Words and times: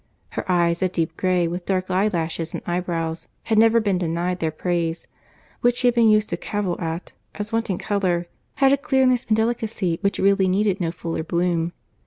Her 0.29 0.43
eyes, 0.51 0.81
a 0.81 0.89
deep 0.89 1.15
grey, 1.15 1.47
with 1.47 1.67
dark 1.67 1.91
eye 1.91 2.07
lashes 2.11 2.55
and 2.55 2.63
eyebrows, 2.65 3.27
had 3.43 3.59
never 3.59 3.79
been 3.79 3.99
denied 3.99 4.39
their 4.39 4.49
praise; 4.49 5.05
but 5.05 5.05
the 5.05 5.09
skin, 5.27 5.57
which 5.61 5.77
she 5.77 5.87
had 5.89 5.93
been 5.93 6.09
used 6.09 6.29
to 6.29 6.37
cavil 6.37 6.81
at, 6.81 7.11
as 7.35 7.53
wanting 7.53 7.77
colour, 7.77 8.25
had 8.55 8.73
a 8.73 8.77
clearness 8.77 9.25
and 9.27 9.37
delicacy 9.37 9.99
which 10.01 10.17
really 10.17 10.47
needed 10.47 10.81
no 10.81 10.91
fuller 10.91 11.21
bloom. 11.21 11.73